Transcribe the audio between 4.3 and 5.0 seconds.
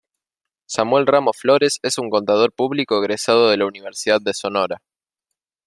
Sonora.